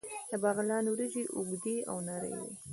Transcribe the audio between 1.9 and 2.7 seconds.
نرۍ وي.